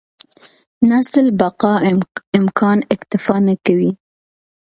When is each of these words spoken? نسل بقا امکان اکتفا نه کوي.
نسل 0.89 1.25
بقا 1.39 1.73
امکان 2.39 2.77
اکتفا 2.93 3.35
نه 3.47 3.55
کوي. 3.65 3.91